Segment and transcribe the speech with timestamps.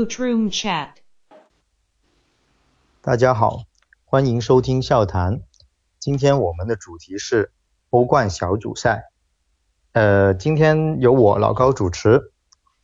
[0.00, 0.92] Boot Room Chat。
[3.02, 3.64] 大家好，
[4.06, 5.42] 欢迎收听笑谈。
[5.98, 7.52] 今天我们的主题是
[7.90, 9.10] 欧冠小组赛。
[9.92, 12.32] 呃，今天由我老高主持。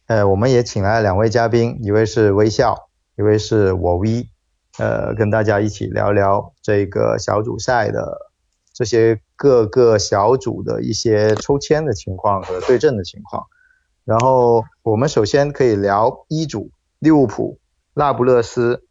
[0.05, 4.29] 呃，我们也请来了两位嘉宾，一位是微笑，一位是我 V。
[4.77, 8.31] 呃，跟大家一起聊聊这个小组赛的
[8.75, 13.47] 这些各个小组的一些抽签的情况和对阵的情况。
[14.05, 17.59] 然后我们首先可以聊一组，利物浦、
[17.95, 18.85] 那不勒斯、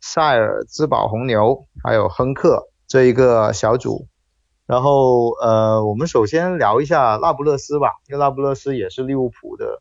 [0.00, 4.08] 塞尔兹堡红牛还有亨克这一个小组。
[4.66, 9.80] 然后呃，我们首先聊一下那不勒斯吧，因为那不勒斯也是利物浦的。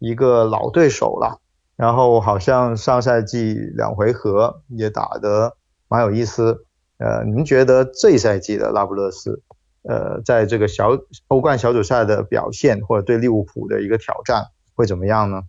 [0.00, 1.40] 一个老对手了，
[1.76, 5.56] 然后好像上赛季两回合也打得
[5.88, 6.66] 蛮有意思。
[6.98, 9.42] 呃，您觉得这一赛季的那不勒斯，
[9.82, 10.90] 呃，在这个小
[11.28, 15.44] 欧冠小组赛的表现或者对利物浦的一个挑战会怎么样呢？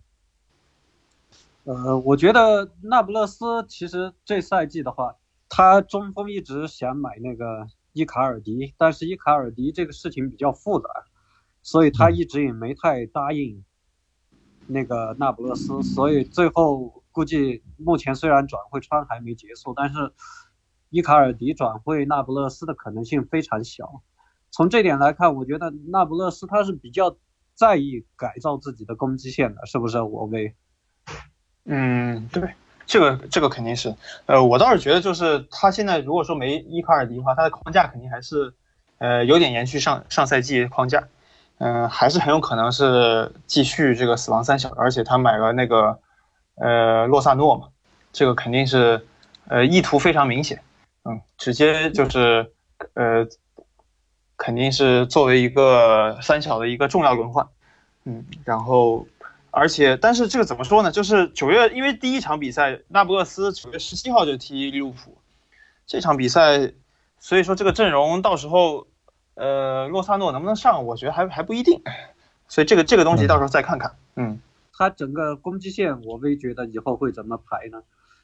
[1.66, 5.16] 呃，我觉得那不勒斯其实这赛季的话，
[5.48, 10.88] 他中锋一直想买那个伊卡尔迪，但是伊卡尔迪这个事情比较复杂，
[11.62, 13.64] 所以他一直也没太答应。
[14.68, 20.12] 那个那不勒斯，所以最后估计目前虽然转会窗还没结束，但是
[20.90, 24.02] 伊卡尔迪转会那不勒斯的可能性非常小。
[24.52, 27.16] 从这点来看，我觉得那不勒斯他是比较
[27.54, 30.00] 在意改造自己的攻击线的，是不是？
[30.00, 30.54] 我为，
[31.66, 32.48] 嗯，对，
[32.86, 33.94] 这个这个肯定是。
[34.26, 38.54] 呃，我倒是觉得就是他现在如果说没伊卡尔迪的话，他的框架肯定还是
[38.98, 41.04] 呃有点延续上上赛季框架。
[41.58, 45.98] 嗯，还是很有可能是继续这个死亡三小，而且他买了那个
[46.56, 47.68] 呃洛萨诺嘛，
[48.12, 49.06] 这个肯定是
[49.48, 50.60] 呃意图非常明显，
[51.04, 52.52] 嗯，直接就是
[52.92, 53.26] 呃
[54.36, 57.48] 肯定是作为一个三小的一个重要轮换，
[58.04, 59.06] 嗯，然后
[59.56, 60.92] 而且但是这个怎么说呢？
[60.92, 65.16] 就是九月因为第一场比赛那不勒斯九月十七号就踢利物浦，
[65.86, 66.72] 这场比赛，
[67.18, 68.86] 所以说这个阵容到时候。
[69.38, 70.86] 呃，洛萨诺能不能上？
[70.86, 71.82] 我觉得还还不一定，
[72.48, 73.94] 所以这个这个东西到时候再看看。
[74.14, 74.40] 嗯，
[74.72, 77.82] 他整个攻击线，我会觉得以后会怎么排呢？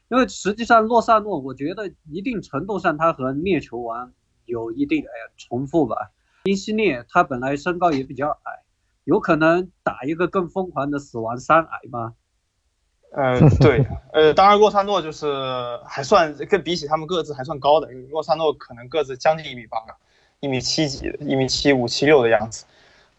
[0.09, 4.10] 因为实际上洛萨诺，我觉得一定程度上他和灭球王
[4.47, 6.12] 有一定哎重复吧。
[6.44, 8.62] 因西涅他本来身高也比较矮，
[9.04, 12.14] 有可能打一个更疯狂的死亡三矮吗？
[13.12, 15.26] 呃，对，呃，当然洛萨诺就是
[15.84, 19.78] 还算跟比起他们个子还算高的，洛萨诺可能个子将近一米八。
[20.40, 22.64] 一米七几，一米七五、七六的样子。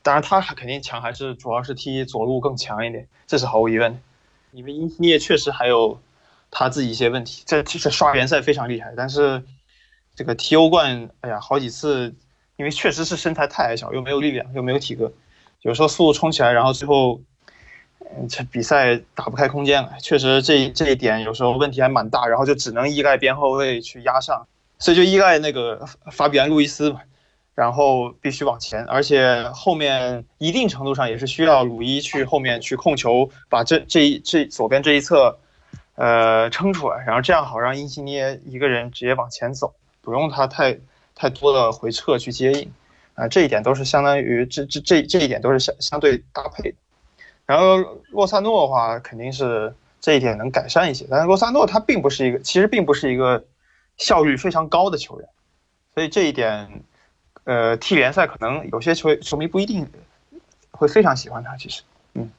[0.01, 3.99] 当然，他还肯定强，还是主要是踢左路更强一点，这是毫无疑问的。
[4.51, 5.97] 因为因涅确实还有
[6.51, 9.41] 他自己一些问题，这其实刷联赛非常厉害，但是
[10.15, 12.13] 这个踢欧冠，哎呀，好几次，
[12.57, 15.13] 因为确实是身材太矮小，又没有力量，又没有体格，
[15.63, 17.19] 有时候速度冲起来，然后最后，
[17.99, 19.91] 嗯，这比赛打不开空间了。
[20.01, 24.45] 确实，这这一点有时候问题还蛮大，然后就只能依赖边后卫去压上，
[24.79, 27.01] 所以就依赖那个法比安·路易斯嘛。
[27.55, 35.37] 然后必须往前，而且后面一定程度上也是需要鲁伊去后面去控球，把这这一这左边这一侧，
[35.93, 40.79] 呃撑出来，然后这样好让英西涅一个人直接往前走，不用他太
[41.13, 42.73] 太多的回撤去接应，
[43.15, 46.77] 啊，这一点都是相当于这这这这一点都是相相对搭配的。
[47.45, 47.77] 然后
[48.11, 53.45] 洛萨诺的话肯定是这一点能改善一些，但是洛萨诺他并不是一个其实并不是一个
[53.97, 55.29] 效率非常高的球员，
[55.93, 56.83] 所以这一点。
[57.45, 59.85] 呃，踢联赛可能有些球球迷不一定
[60.71, 61.57] 会非常喜欢他。
[61.57, 62.31] 其实，嗯，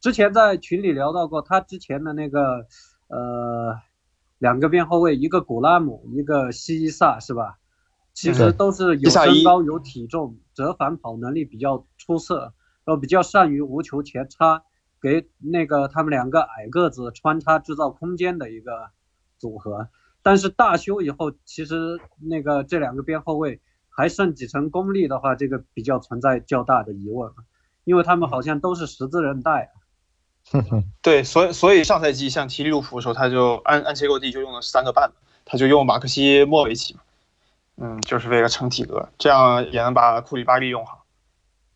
[0.00, 2.66] 之前在群里聊到过，他之前的那个
[3.06, 3.78] 呃
[4.38, 7.58] 两个边后卫，一个古拉姆，一个西伊萨，是吧？
[8.20, 12.52] 其实都是有身高、有体重、折返跑能力比较出色，
[12.84, 14.62] 然后比较善于无球前插，
[15.00, 18.90] 给那个他们两个矮个子穿插制造空间的一个
[19.38, 19.88] 组合。
[20.22, 23.60] 但是大修以后，其实那个这两个边后卫。
[23.90, 27.32] 还剩几成功力的话，这个比较存在较大的疑问，
[27.82, 29.72] 因为他们好像都是十字韧带。
[31.02, 35.10] 对，所以所以上赛季像踢利物浦的时候，他就安安切洛蒂就用了三个半，
[35.44, 37.00] 他就用马克西莫维奇嘛，
[37.80, 41.04] 嗯，就是为了撑体格，这样也能把库里巴利用好。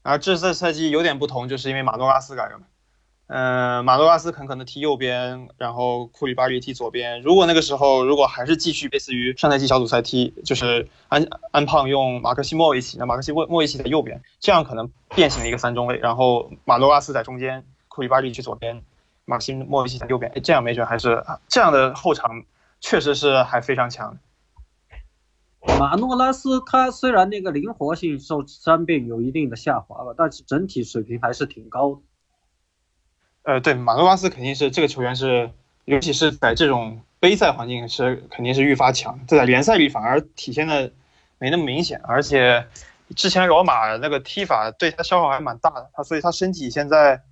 [0.03, 2.61] 然后这次赛季有点不同，就是因为马诺拉斯改了。
[3.29, 7.23] 嗯，马诺拉斯肯可能踢右边，然后库里巴利踢左边。
[7.23, 18.83] 如果那个时候如果还是继续类似于上赛季小组赛踢，就是安安胖用马克西莫维奇，那马克西莫莫维奇在右边，这样可能变形的一个三中卫，然后马诺拉斯在中间，库里巴利去左边，
[19.25, 22.43] 马克西莫维奇在右边，哎，这样没准还是这样的后场
[22.81, 24.19] 确实是还非常强。
[25.79, 32.01] 马诺拉斯他虽然那个灵活性受伤病有一定的下滑吧，但是整体水平还是挺高的。
[33.45, 35.51] 呃，对，马诺拉斯肯定是这个球员是，
[35.85, 40.93] 尤其是在这种杯赛环境是肯定是愈发强，在联赛里反而体现的
[41.39, 42.67] 没那么明显，而且
[43.17, 47.23] 之前罗马那个踢法对他消耗还蛮大的，他所以他身体现在，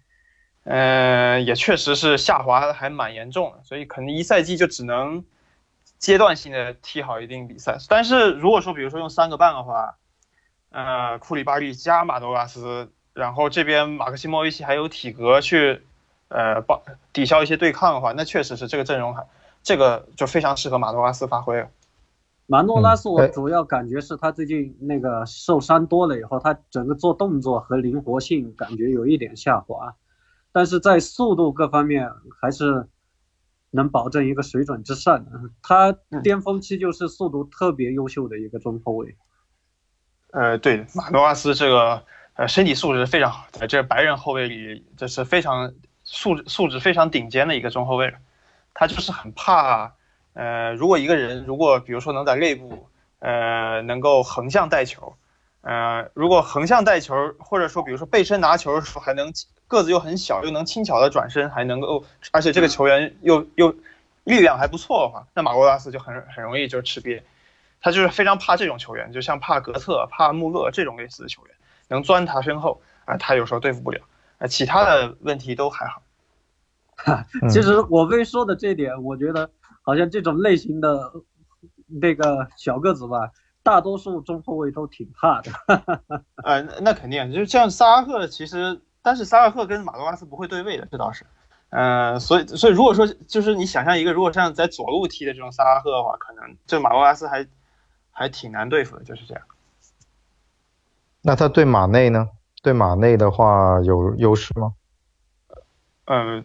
[0.64, 5.24] 呃，也确实是下滑还蛮严重的，所以可能一赛季就只能
[6.00, 9.94] 阶段性的踢好一定比赛，但是如果说比如说用三个半的话，
[10.70, 15.82] 呃，库里巴利加马诺拉斯，然后这边马克西莫维奇还有体格去。
[16.32, 16.80] 呃，帮
[17.12, 19.26] 抵消一些对抗的话，那确实是这个阵容还，
[19.64, 21.68] 这个就非常适合马诺拉斯发挥了。
[22.46, 29.96] 马诺拉斯，我主要感觉是他最近那个受伤多了以后，他整个做动作和灵活性感觉有一点下滑，
[30.52, 32.08] 但是在速度各方面
[32.40, 32.86] 还是
[33.70, 35.24] 能保证一个水准之上。
[35.62, 39.16] 他巅峰期就是速度特别优秀的一个中后卫。
[40.32, 45.72] 呃，对，马诺拉斯这个呃身体素质非常好，在这白人后卫里这是非常。
[46.02, 48.12] 素质素质非常顶尖的一个中后卫，
[48.74, 49.92] 他就是很怕，
[50.32, 52.88] 呃，如果一个人如果比如说能在内部，
[53.20, 55.14] 呃，能够横向带球，
[55.62, 59.32] 呃，如果横向带球，或者说比如说背身拿球的时候还能
[59.68, 63.74] 个子又很小，又能轻巧的转身，还能够，而且这个球员又又
[64.24, 67.22] 力量还不错的话，那马罗拉斯就很很容易就吃瘪，
[67.80, 71.54] 他就是非常怕这种球员，就像怕格特、怕穆勒这种类似的球员，
[71.88, 74.00] 能钻他身后啊，他有时候对付不了。
[74.38, 76.02] 啊，其他的问题都还好。
[77.50, 79.50] 其实我非说的这点，我觉得
[79.82, 81.12] 好像这种类型的
[81.86, 83.30] 那个小个子吧，
[83.62, 85.52] 大多数中后卫都挺怕的。
[86.44, 91.24] 呃，那肯定就是像萨拉赫，其实但是萨拉赫跟马多拉斯不会对位的，这倒是。
[91.70, 97.46] 嗯，所以所以如果说就是你想象一个，如果像在左路踢的这种萨拉赫的话，可能这马多拉斯还
[98.10, 99.42] 还挺难对付的，就是这样。
[101.22, 102.28] 那他对马内呢？
[102.62, 104.74] 对马内的话有优势吗？
[106.06, 106.42] 呃，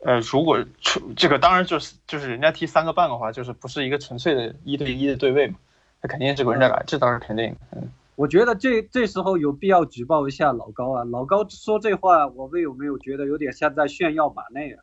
[0.00, 5.54] 呃，如果出这个当然就是就是人家踢三个半的话，就是不是一个纯粹的一对一的对位嘛，
[6.02, 7.54] 那肯定是人家来，这倒是肯定。
[7.72, 14.82] 嗯，我觉得这这时候有必要举报一下老高啊，老高说这话，我们有没有觉得有点像在炫耀马内啊？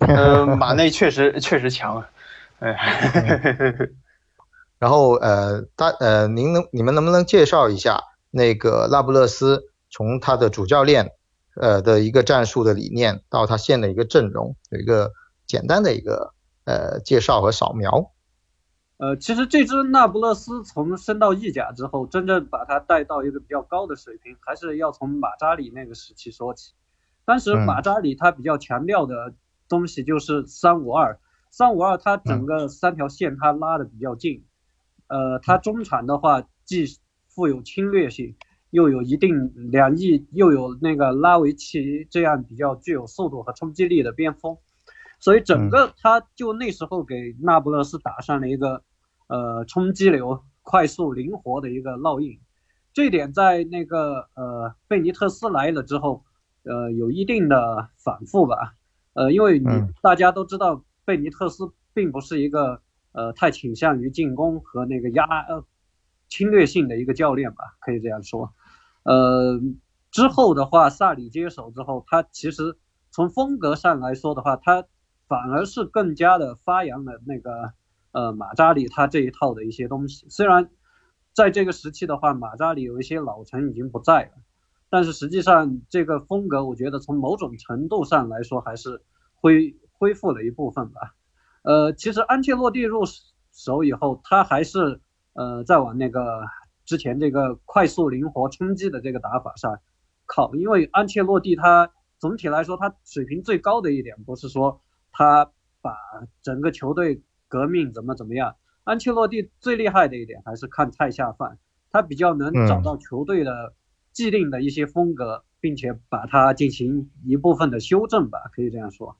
[0.08, 2.10] 呃，马内确实确实强啊，
[2.60, 2.74] 哎，
[4.78, 9.66] 然后呃，大呃，您能你们能不能介绍一下那个那不勒斯？
[9.90, 11.10] 从他的主教练，
[11.56, 15.12] 呃的一个战术的理念，到他现的一个阵容，有一个
[15.46, 16.32] 简单的一个
[16.64, 18.10] 呃介绍和扫描。
[19.00, 26.74] 呃，其实这支那不勒斯从升到意甲之后，真正把它带到一个比较高的水平，还是要从马扎里那个时期说起。
[27.24, 29.32] 当时马扎里他比较强调的
[29.70, 31.18] 东西就是三五二，
[31.50, 34.44] 三五二他整个三条线他拉的比较近，
[35.06, 36.84] 呃，他中场的话既
[37.28, 38.36] 富有侵略性。
[38.68, 44.58] 又有一定两翼，又有那个拉维奇这样比较具有速度和冲击力的边锋，
[45.18, 48.84] 所以整个他就那时候给那不勒斯打上了一个
[49.30, 52.38] 呃冲击流、快速灵活的一个烙印。
[52.92, 56.24] 这点在那个呃贝尼特斯来了之后，
[56.64, 58.74] 呃有一定的反复吧。
[59.12, 59.66] 呃，因为你
[60.02, 62.80] 大家都知道贝尼特斯并不是一个
[63.12, 65.64] 呃太倾向于进攻和那个压呃
[66.28, 68.52] 侵略性的一个教练吧，可以这样说。
[69.04, 69.60] 呃，
[70.10, 72.76] 之后的话，萨里接手之后，他其实
[73.10, 74.84] 从风格上来说的话，他
[75.26, 77.72] 反而是更加的发扬了那个
[78.12, 80.26] 呃马扎里他这一套的一些东西。
[80.28, 80.70] 虽然
[81.32, 84.32] 在这个时期的话，马扎里有一些老臣已经不在了，
[84.88, 89.02] 但是实际上这个风格，我觉得从某种程度上来说还是
[89.34, 91.14] 恢恢复了一部分吧。
[91.62, 93.02] 呃，其实安切洛蒂入
[93.52, 95.00] 手以后，他还是
[95.34, 96.42] 呃在往那个。
[96.86, 99.78] 之前这个快速灵活冲击的这个打法上
[100.26, 101.88] 靠，因为安切洛蒂他
[102.18, 104.80] 总体来说他水平最高的一点不是说
[105.12, 105.94] 他把
[106.42, 108.54] 整个球队革命怎么怎么样，
[108.84, 111.58] 安切洛蒂最厉害的一点还是看菜下饭，
[111.90, 113.74] 他比较能找到球队的
[114.12, 119.16] 既定的一些风格，并且把它进行一部分的修正吧，可以这样说。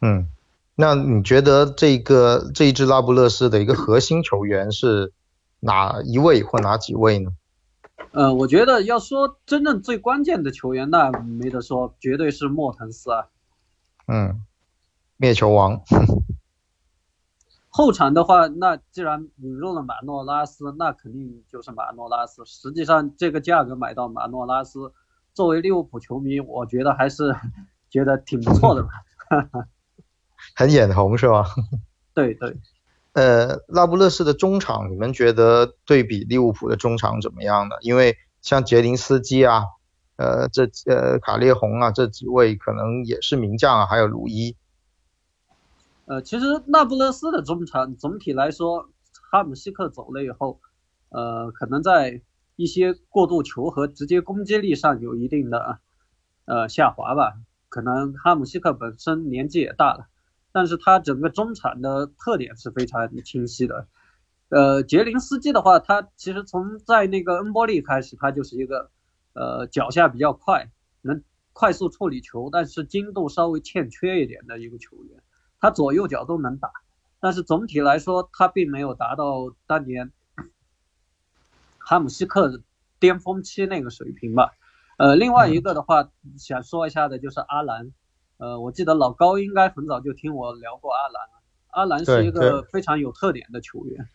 [0.00, 0.28] 嗯。
[0.76, 5.12] 那你觉得这个这一支拉布勒斯的一个核心球员是
[5.58, 7.32] 哪一位或哪几位呢？
[8.12, 13.26] 呃，我觉得要说真正最关键的球员，那没得说，绝对是莫腾斯啊。
[14.06, 14.40] 嗯，
[15.20, 15.82] 灭球王。
[17.68, 22.42] 后场的话，那既然引入了马诺拉斯，那肯定就是马诺拉斯。
[22.46, 24.94] 实际上，这个价格买到马诺拉斯，
[25.34, 27.36] 作为利物浦球迷，我觉得还是
[27.90, 28.88] 觉得挺不错的吧。
[30.56, 31.44] 很眼红是吧？
[32.14, 32.56] 对对，
[33.12, 37.76] 呃，拉布勒斯的中场，你们觉得对比利物浦的中场怎么样呢？
[37.82, 39.64] 因为像杰林斯基啊，
[40.16, 44.56] 呃，这呃卡列洪啊，这几位可能也是名将啊，还有鲁伊。
[46.10, 48.90] 呃，其实那不勒斯的中场总体来说，
[49.30, 50.60] 哈姆西克走了以后，
[51.10, 52.20] 呃，可能在
[52.56, 55.78] 一些过渡球和直接攻击力上有一定的
[56.46, 57.34] 呃下滑吧。
[57.68, 60.08] 可能哈姆西克本身年纪也大了，
[60.50, 63.86] 但是他整个中场的特点是非常清晰的。
[64.48, 68.90] 呃，杰林斯基的话，他其实从在那个恩波利开始，他就是一个。
[69.32, 75.22] 呃，脚下比较快，能快速处理球，但是精度稍微欠缺一点的一个球员。
[75.60, 76.70] 他左右脚都能打，
[77.20, 80.10] 但是总体来说，他并没有达到当年
[81.78, 82.62] 哈姆西克
[82.98, 84.50] 巅峰期那个水平吧。
[84.96, 87.92] 呃，另外一个的话，想说一下的就是阿兰。
[88.38, 91.28] 呃，我记得老高应该很早就听我聊过阿兰。
[91.68, 94.08] 阿兰是一个非常有特点的球员，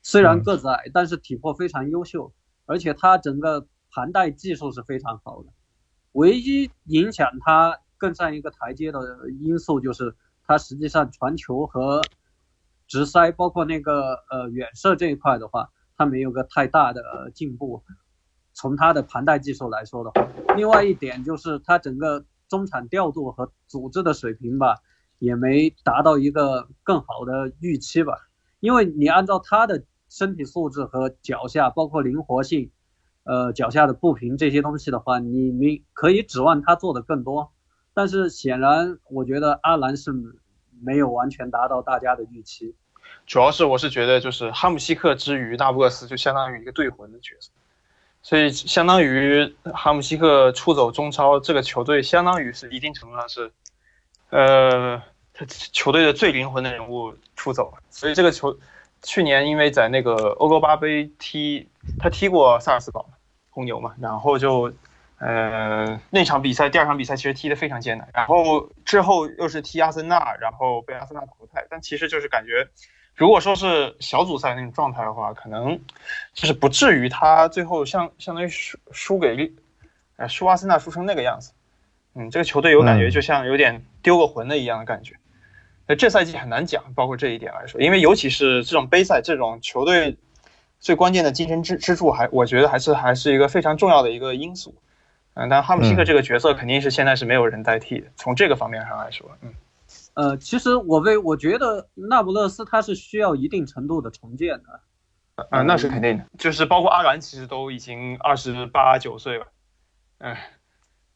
[0.00, 2.32] 虽然个子矮，但是体魄非常优秀，
[2.66, 3.66] 而且他整个。
[3.96, 5.50] 盘带技术是非常好的，
[6.10, 12.02] 唯一影响他更上一个台阶的因素就是他实际上传球和
[12.86, 17.82] 直塞，包括那个呃远射这一块的话，他没有个太大的进步。
[18.52, 24.76] 从他的盘带技术来说的话，另外一点就是他整个中场调度和组织的水平吧，
[25.18, 28.14] 也没达到一个更好的预期吧。
[28.60, 32.70] 因为你按照他的身体素质和脚下，包括灵活性。
[33.26, 37.54] 呃，脚下的步频这些东西的话，你你可以指望他做的更多，
[37.94, 40.12] 但是显然，我觉得阿兰是
[40.82, 42.74] 没有完全达到大家的预期。
[43.26, 47.50] 主要是我是觉得，就是哈姆西克之于那不勒斯，就相当于一个队魂的角色，
[48.20, 53.52] 所以相当于哈姆西克出走中超，这个球队相当于是一定程度上是，
[54.30, 55.00] 呃，
[55.32, 58.58] 他球队的最灵魂的人物出走了，所以这个球
[59.02, 63.08] 去年因为在那个欧洲八杯踢，他踢过萨尔斯堡。
[63.50, 64.72] 红牛嘛，然后就，
[65.18, 71.64] 呃，那场比赛，第二场比赛其实踢得非常艰难，然后之后又是踢阿森纳，然后被阿森纳淘汰。
[71.70, 72.68] 但其实就是感觉，
[73.14, 75.80] 如果说是小组赛那种状态的话，可能
[76.34, 79.52] 就是不至于他最后相相当于输输给，
[80.16, 81.52] 呃，输阿森纳输成那个样子。
[82.14, 85.14] 嗯，这个球队有感觉就像有点丢个魂的一样的感觉。
[85.86, 90.16] 那这赛季很难讲，包括这一点来说，因为尤其是这种杯赛，这种球队。
[90.80, 94.74] 最关键的精神支支柱还，我觉得还是还是一个非常重要的一个因素，
[95.34, 98.08] 嗯，但哈姆西克这个角色肯定是现在是没有人代替的。
[98.16, 99.52] 从这个方面上来说，嗯，
[100.14, 104.80] 呃，其实我为我觉得那不勒斯他是需要一定程度的重建的，
[105.50, 109.46] 啊，那是肯定的，就是包括阿兰其实都已经二十八九岁了，
[110.18, 110.36] 嗯，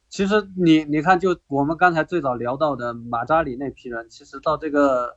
[0.09, 5.17] 其实你你看，就我们刚才最早聊到的马扎里那批人，其实到这个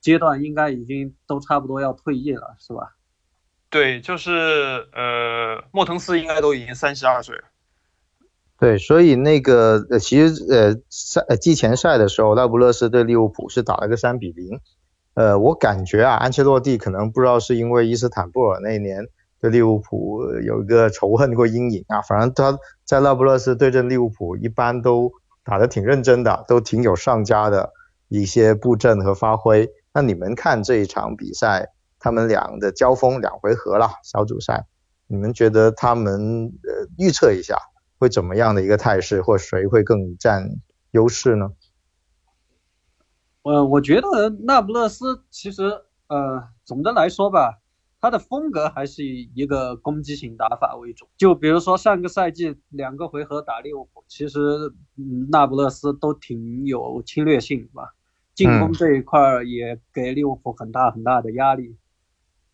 [0.00, 2.96] 阶段应该已经都差不多要退役了，是吧？
[3.70, 7.44] 对，就是呃，莫腾斯应该都已经三十二岁了。
[8.62, 14.60] 对，所以那个呃，其实呃赛季前赛的时候，那不勒斯对利物浦是打了个三比零。
[15.14, 19.08] 呃，我感觉啊，安切洛蒂可能不知道是因为伊斯坦布尔那一年
[19.40, 25.10] 对利物浦有一个仇恨或阴影啊，反正他在那不勒斯对阵利物浦一般都
[25.42, 27.72] 打得挺认真的，都挺有上佳的
[28.06, 29.68] 一些布阵和发挥。
[29.92, 31.70] 那你们看这一场比赛？
[31.98, 34.66] 他们俩的交锋两回合了，小组赛，
[35.08, 37.56] 你们觉得他们呃预测一下
[38.02, 40.56] 会怎么样的一个态势，或谁会更占
[40.90, 41.52] 优势呢？
[43.42, 45.62] 呃，我觉得那不勒斯其实
[46.08, 47.60] 呃总的来说吧，
[48.00, 51.06] 他的风格还是以一个攻击型打法为主。
[51.16, 54.40] 就比如说上个赛季两个回合打利物浦，其实
[55.30, 57.94] 那不勒斯都挺有侵略性吧，
[58.34, 61.76] 进攻这一块也给利物浦很大很大的压力。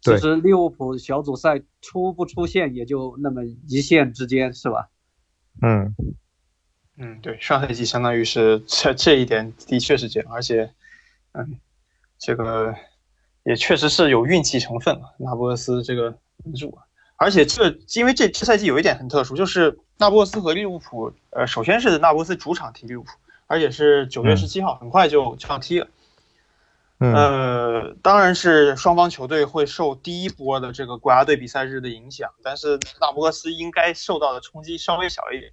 [0.02, 4.90] 其实利物浦小组赛出不出线也就那么一线之间，是吧？
[5.62, 5.94] 嗯
[6.96, 10.72] 嗯，对，上赛季相当于是这这一点的确是这样，而且，
[11.32, 11.60] 嗯，
[12.18, 12.74] 这个
[13.44, 16.18] 也确实是有运气成分纳波斯这个，
[17.16, 23.10] 而且这因为这这赛季有一点很特殊，就是纳波斯和利物浦，呃，首先是纳波斯主场踢利物浦，
[23.46, 25.86] 而且是九月十七号，很快就就要踢了。
[26.98, 35.52] 呃，当然是双方球队会受第一波的这个国家队比赛日的影响，但是那不勒斯应该受到的冲击稍微小一点。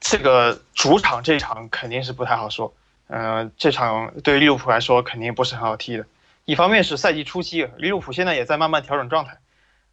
[0.00, 2.72] 这个主场这场肯定是不太好说，
[3.08, 6.06] 呃，这场对于利物浦来说肯定不是很好踢的。
[6.46, 9.38] 一方面是赛季初期，利物浦现在也在慢慢调整状态，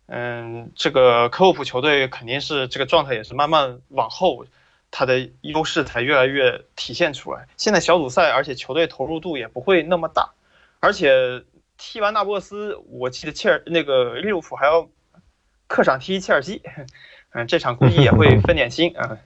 [0.05, 4.45] 嗯，这个科沃普球队肯定是这个状态也是慢慢往后。
[4.91, 7.47] 他的优势才越来越体现出来。
[7.57, 10.29] 现在小组赛，而且球队投入度也不会那么大，
[10.79, 11.43] 而且
[11.77, 14.89] 踢完那不勒斯，我记得切尔那个利物浦还要
[15.67, 16.61] 客场踢切尔西，
[17.31, 19.17] 嗯，这场估计也会分点心啊。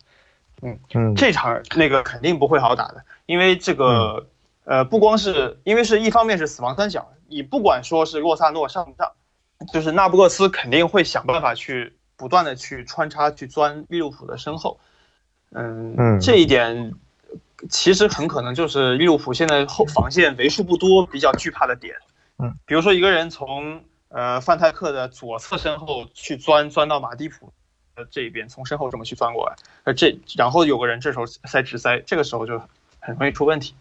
[0.62, 4.28] 嗯嗯，这场那个肯定不会好打的，因为这个
[4.64, 9.12] 呃不光是因为是一方面是死亡三角，你不管说是洛萨诺上不上，
[9.74, 14.80] 就是那不勒斯肯定会想办法去不断的去穿插去钻利物浦的身后，
[15.54, 16.94] 嗯嗯，这一点
[17.70, 21.96] 其实很可能就是利物浦现在后防线为数不多比较惧怕的点，
[22.38, 27.54] 嗯，比如说一个人从呃范泰克的左侧身后去钻钻到马蒂普。
[27.96, 32.60] 的，这一边从身后这么去钻过来，呃，这然后有个人这时候塞直塞，这个时候就
[33.00, 33.76] 很容易出问题。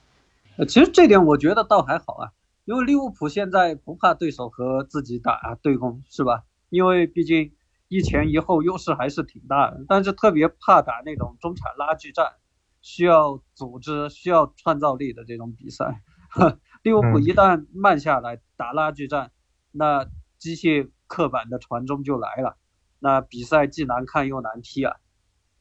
[0.59, 2.29] 呃，其实这点我觉得倒还好啊，
[2.67, 6.43] 因为利物浦现在不怕对手和自己打对攻，是吧？
[6.69, 7.53] 因为毕竟
[7.93, 12.33] 一前一后优势还是挺大的，但是特别怕打那种中场拉锯战，
[12.81, 16.01] 需要组织、需要创造力的这种比赛。
[16.83, 19.31] 利物浦一旦慢下来打拉锯战，
[19.73, 20.07] 那
[20.39, 22.57] 机械刻板的传中就来了。
[22.99, 24.97] 那比赛既难看又难踢啊！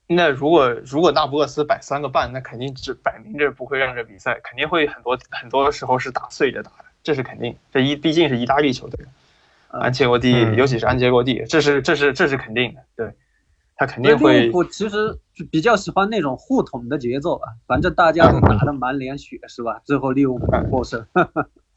[0.07, 7.57] 那如果如果那不勒斯摆三个半，那肯定是摆明着不会让这比赛，肯定会很多很多时候是打碎着打的，这是肯定。
[7.73, 9.05] 这一毕竟是意大利球队，
[9.79, 12.81] 安切洛蒂，尤其是安切洛蒂，这是这是这是肯定的。
[12.95, 13.13] 对，
[13.75, 14.51] 他肯定会。
[14.51, 15.17] 我其实
[15.49, 19.81] 比较喜欢那种互捅的节奏啊，反正大家都打得满脸血是吧？
[19.85, 21.05] 最后利物浦获胜，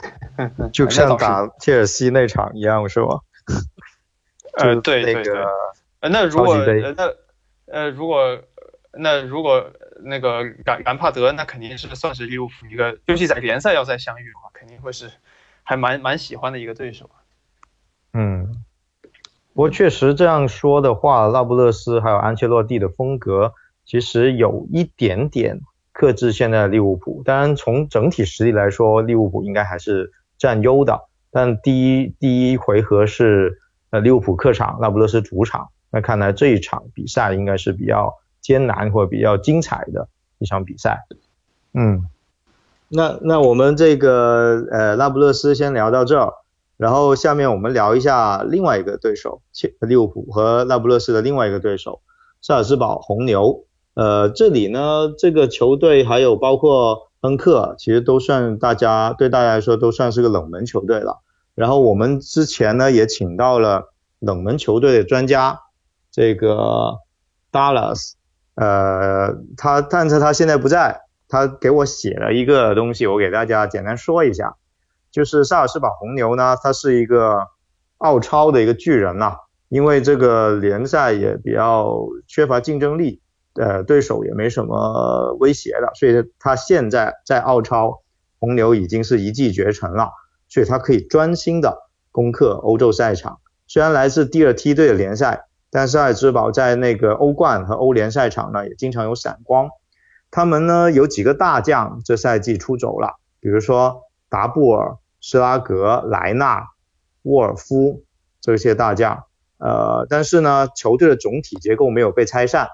[0.72, 3.20] 就像打切尔西那场一样是吧？
[4.58, 5.34] 呃，对对对，
[6.00, 7.14] 呃，那如果那
[7.66, 8.40] 呃，如果
[8.92, 9.72] 那如果
[10.04, 15.10] 那个兰兰帕德，那肯定是算是利物浦一个，尤其在联赛要再相遇的话，肯定会是
[15.62, 17.10] 还蛮蛮喜欢的一个对手。
[18.14, 18.48] 嗯，
[19.52, 23.52] 不过确实这样说的话，拉布勒斯还有安切洛蒂的风格，
[23.84, 25.60] 其实有一点点
[25.92, 27.22] 克制现在的利物浦。
[27.24, 31.02] 当然，从整体实力来说，利物浦应该还是占优的。
[31.30, 33.60] 但第一第一回合是。
[33.90, 40.08] 呃，利物浦客场，那不勒斯主场，那看来这一场比赛应该是比较艰难或者比较精彩的
[40.40, 41.06] 一场比赛。
[41.74, 42.02] 嗯，
[42.88, 46.32] 那那我们这个呃，那不勒斯先聊到这儿，
[46.76, 52.00] 然后下面我们聊一下另外一个对手，切利物浦和那不勒斯的另外一个对手，
[52.42, 53.64] 萨尔斯堡红牛。
[53.94, 61.20] 呃，这里呢，这个球队还有包括恩克，其实都算大家对大家来说都算是个冷门球队了。
[61.54, 65.60] 然后我们之前呢也请到了冷门球队的专家，
[66.10, 66.96] 这个
[67.52, 68.14] Dallas，
[68.56, 74.56] 呃，他但是他现在不在，他给我写了一个东西，我给大家简单说一下，
[75.14, 77.46] 就是萨尔斯堡红牛呢，它是一个
[77.98, 79.36] 澳超的一个巨人呐，
[79.68, 81.96] 因为这个联赛也比较
[82.26, 83.22] 缺乏竞争力，
[83.54, 88.02] 呃，对手也没什么威胁了，所以他现在在澳超
[88.40, 90.10] 红牛已经是一骑绝尘了。
[90.48, 91.78] 所以他可以专心的
[92.12, 93.38] 攻克欧洲赛场。
[93.66, 99.68] 虽然来自第二梯队的联赛，但是爱之堡在那个欧冠和欧联赛场呢，也经常有闪光。
[100.30, 106.66] 他们呢有几个大将这赛季出走了，比如说达布尔、施拉格、莱纳、
[107.22, 108.04] 沃尔夫
[108.42, 109.24] 这些大将。
[109.56, 112.68] 呃，但是呢，球队的总体结构没有被拆散，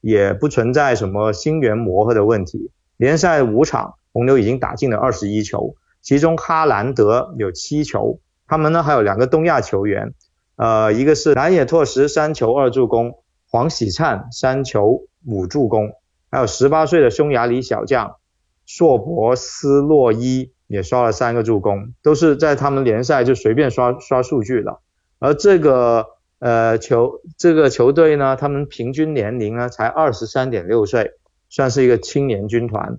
[0.00, 2.70] 也不存在什么星源磨合的问题。
[2.96, 5.74] 联赛五场，红牛已经打进了二十一球。
[6.00, 10.14] 其中哈兰德有七球，他们呢还有两个东亚球员，
[10.56, 15.92] 呃，一个是南野拓实三球二助攻，黄喜灿三球五助攻，
[16.30, 18.16] 还有十八岁的匈牙利小将
[18.64, 24.78] 硕博斯洛伊也刷了三个助攻，都是在他们联赛就随便刷刷数据的。
[25.18, 26.06] 而这个
[26.38, 31.12] 呃球这个球队呢，他们平均年龄呢才二十三点六岁，
[31.50, 32.98] 算是一个青年军团。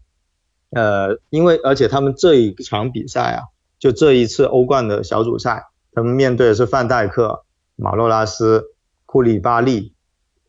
[0.69, 3.41] 呃，因为而且他们这一场比赛啊，
[3.79, 7.43] 就这一次欧冠的小组赛，他们面对的是范戴克、
[7.75, 8.65] 马洛拉斯、
[9.07, 9.95] 库里巴利、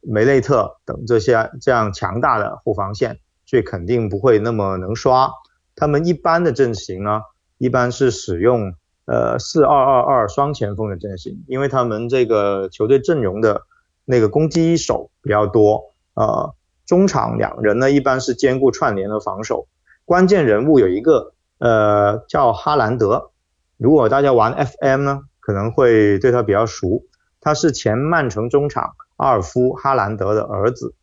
[0.03, 5.31] 梅内特等这些这样强大的后防线，所以肯定不会那么能刷。
[5.77, 7.23] 他们一般的阵型呢，
[7.59, 8.75] 一般是使用
[9.07, 13.63] 呃四二二二双前锋的阵型，因为他们这个球队阵容的
[14.05, 15.83] 那个攻击手比较多，
[16.15, 16.55] 呃，
[16.87, 19.67] 中场两人呢一般是兼顾串联和防守。
[20.05, 23.31] 关键人物有一个，呃，叫哈兰德。
[23.77, 27.03] 如果大家玩 FM 呢，可能会对他比较熟。
[27.41, 30.95] 他是前曼城中场阿尔夫哈兰德的儿子。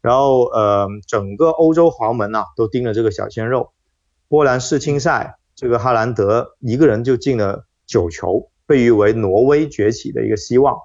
[0.00, 3.72] 然后，呃，整个欧洲豪门呐都盯着这个小鲜肉。
[4.28, 10.76] 波兰世青赛，这个哈兰德一个人就进了九球，被誉为挪威崛起的一个希望。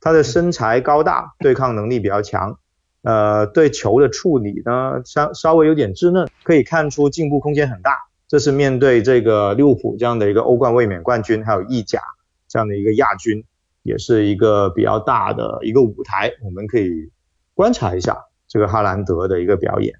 [0.00, 2.58] 他的身材高大，对抗能力比较强。
[3.02, 7.96] 呃，对球的处理呢，稍稍微有点稚嫩，可以看出进步空间很大。
[8.28, 12.00] 这是面对这个利物浦这样的一个欧冠卫冕冠军，还有意甲
[12.48, 13.44] 这样的一个亚军，
[13.82, 17.10] 也是一个比较大的一个舞台，我们可以
[17.54, 18.24] 观察一下。
[18.48, 19.94] 这个哈兰德的一个表演。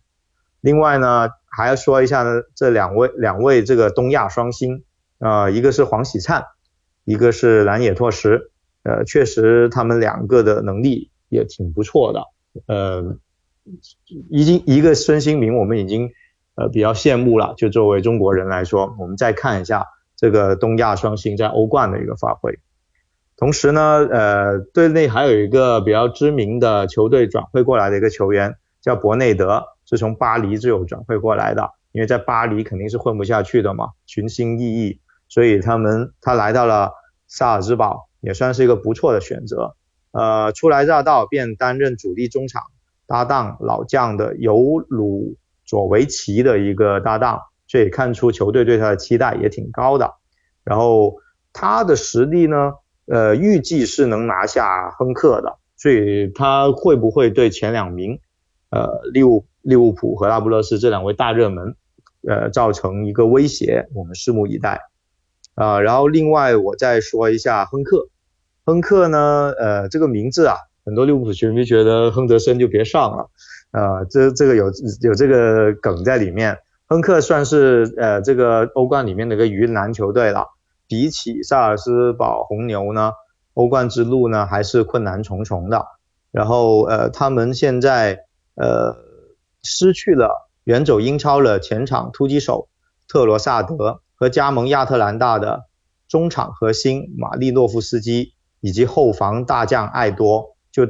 [0.61, 4.85] 另外呢，还要说一下呢，这两位两位这个东亚双星，
[5.19, 6.45] 呃，一个是黄喜灿，
[7.05, 8.53] 一个是蓝野拓实，
[8.85, 12.23] 呃，确实他们两个的能力也挺不错的，
[12.67, 13.17] 呃，
[14.31, 16.11] 已经一个孙兴民我们已经
[16.55, 19.85] 呃比较羡慕了，就作为中国人来说，我们再看一下
[20.17, 22.61] 这个东亚双星在欧冠的一个发挥。
[23.37, 29.65] 同时呢，呃，队内还有一个比较知名的球队转会过来的一个球员叫博内德。
[29.91, 36.93] 是从巴黎之友转会过来的，因为在巴黎肯定是混不下去的嘛，群星熠熠，所以他们他来到了
[37.27, 39.75] 萨尔兹堡，也算是一个不错的选择。
[40.13, 42.63] 呃，初来乍到便担任主力中场
[43.05, 50.15] 搭档老将的尤鲁佐维奇的一个搭档，这也看出球队对他的期待也挺高的。
[50.63, 51.17] 然后
[51.53, 52.75] 他的实力呢，
[53.07, 58.21] 呃，预计是能拿下亨克的，所以他会不会对前两名，
[58.71, 59.50] 呃，利物浦。
[59.63, 61.75] 利物浦和那不勒斯这两位大热门，
[62.27, 64.81] 呃，造成一个威胁，我们拭目以待。
[65.55, 68.09] 啊，然后另外我再说一下亨克，
[68.65, 73.29] 亨克呢，呃，这个名字啊，很多利物浦球迷觉得亨德森就别上了，
[73.73, 74.67] 啊，这这个有
[75.03, 76.57] 有这个梗在里面。
[76.87, 80.47] 亨克算是呃这个欧冠里面的一个鱼腩球队了，
[80.89, 83.13] 比起萨尔斯堡红牛呢，
[83.55, 85.85] 欧冠之路呢还是困难重重的。
[86.31, 88.21] 然后呃，他们现在
[88.55, 89.10] 呃。
[89.63, 92.69] 失去了远走英超的前场突击手
[93.09, 95.65] 特罗萨德和加盟亚特兰大的
[96.09, 100.87] 中场核心马利诺夫斯基，以及后防大将艾多，就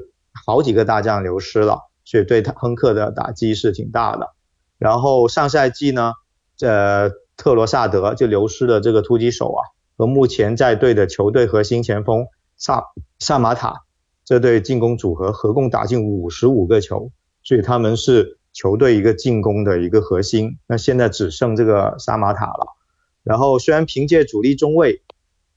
[0.46, 4.34] 好几个大将流失了，所以对他亨克的打击是挺大的。
[4.78, 6.12] 然后上赛季呢，
[6.56, 9.60] 这特罗萨德就流失了这个突击手啊，
[9.96, 12.84] 和目前在队的球队核心前锋萨
[13.18, 13.82] 萨马塔
[14.24, 17.10] 这对进攻组合合共打进五十五个球，
[17.42, 18.39] 所以他们是。
[18.60, 22.76] 球队一个进攻的一个核心，那现在只剩这个沙马塔了。
[23.22, 25.00] 然后虽然凭借主力中卫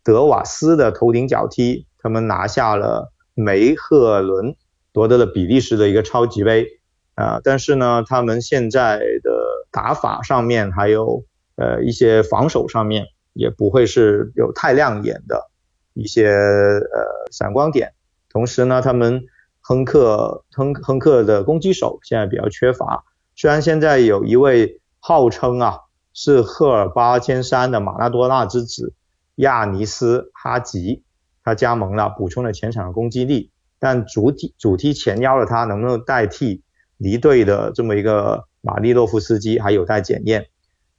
[0.06, 4.56] 德瓦斯的头顶脚踢，他们拿下了梅赫伦，
[4.94, 6.80] 夺得了比利时的一个超级杯
[7.16, 9.32] 啊，但是呢，他们现在的
[9.70, 11.26] 打法上面还有
[11.58, 15.50] 呃一些防守上面也不会是有太亮眼的
[15.94, 17.92] 一些呃闪光点。
[18.30, 19.26] 同时呢，他们。
[19.66, 25.80] 亨克亨亨克的攻击手现在比较缺乏，虽然现在有一位号称啊
[26.14, 28.94] 是赫尔巴千山的马拉多纳之子
[29.36, 31.04] 亚尼斯哈吉，
[31.46, 36.62] 他加盟了，补充了前场的攻击力，但主体主踢前腰的他能不能代替
[36.98, 40.48] 离队的这么一个马利洛夫斯基还有待检验。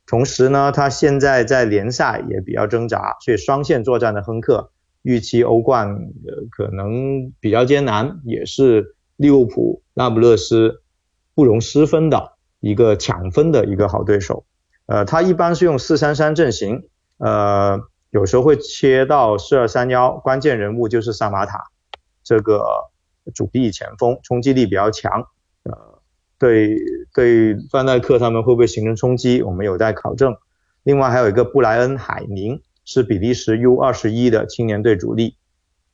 [0.07, 4.71] 同时呢，他现在在联赛也比较挣扎，所以双线作战的亨克。
[5.05, 5.87] 预期欧冠
[6.27, 10.83] 呃可能比较艰难，也是利物浦、那不勒斯
[11.35, 14.47] 不容失分的一个抢分的一个好对手。
[14.87, 16.89] 呃，他一般是用四三三阵型，
[17.19, 17.79] 呃，
[18.11, 21.65] 有时候会切到四二三幺，关键人物就是萨马塔
[22.23, 22.65] 这个
[23.35, 25.27] 主力前锋，冲击力比较强。
[25.65, 26.01] 呃，
[26.39, 26.77] 对
[27.13, 30.35] 对，范戴克他们会不会形成冲击，我们有待考证。
[30.83, 32.63] 另外还有一个布莱恩海宁。
[32.85, 35.37] 是比利时 U 二十一的青年队主力，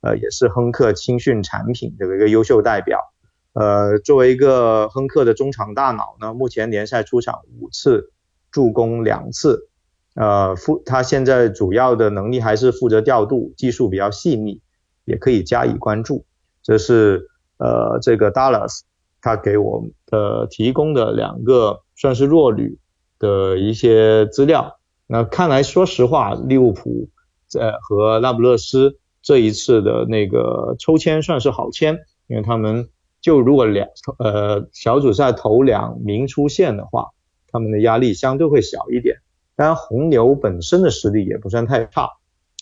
[0.01, 3.13] 呃，也是亨克青训产品的一个优秀代表。
[3.53, 8.13] 呃，作为一个亨克的中场大脑呢，目前联赛出场五次，
[8.51, 9.69] 助攻两次。
[10.15, 14.61] 呃，负他现在主要的能力还是负责调度，技术比较细腻，
[15.05, 16.25] 也可以加以关注。
[16.63, 18.81] 这是呃这个 Dallas
[19.21, 22.79] 他给我的提供的两个算是弱旅
[23.19, 24.80] 的一些资料。
[25.13, 27.09] 那看来，说实话，利物浦
[27.49, 32.89] 在和那不勒斯这一次的那个抽签算是好签，因为他们
[33.21, 33.89] 就如果两
[34.21, 37.09] 呃小组赛头两名出线的话，
[37.51, 39.17] 他们的压力相对会小一点。
[39.57, 42.11] 当然，红牛本身的实力也不算太差，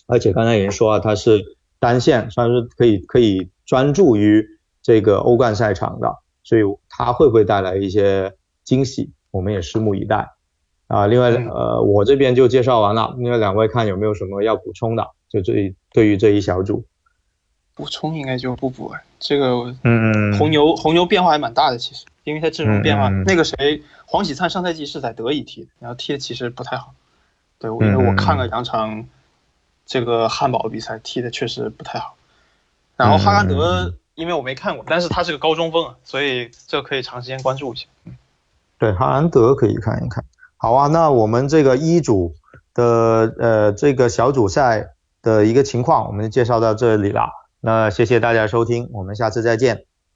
[0.07, 4.43] 而且刚才也说啊，他是单线，算是可以可以专注于
[4.81, 8.33] 这个欧冠赛场的，所以他会不会带来一些
[8.63, 10.29] 惊喜，我们也拭目以待。
[10.89, 13.13] 啊，另外，呃，我这边就介绍完了。
[13.19, 15.07] 另外两位看有没有什么要补充的？
[15.29, 16.83] 就这对于这一小组，
[17.75, 18.99] 补充应该就不补了。
[19.19, 19.45] 这个，
[19.83, 23.09] 嗯嗯，红牛红牛变化还蛮大的，其实，因为他阵容变化。
[23.09, 26.95] 那个谁，黄喜灿上赛季是在德乙踢的，然后踢的其实不太好。
[27.59, 29.05] 对，因为我看了两场
[29.85, 32.15] 这个汉堡比赛，踢的确实不太好。
[32.97, 37.85] 然后哈兰德，因为我没看过，但是他是个高中锋啊，所以这可以长时间关注一下。
[38.05, 38.17] 嗯，
[38.79, 40.25] 对，哈兰德可以看一看。
[40.61, 42.35] 好啊，那我们这个一组
[42.73, 44.89] 的呃这个小组赛
[45.21, 47.29] 的一个情况，我们就介绍到这里了。
[47.61, 49.88] 那谢谢大家收听，我们下次再见。